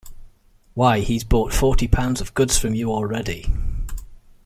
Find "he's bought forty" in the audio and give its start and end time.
1.01-1.87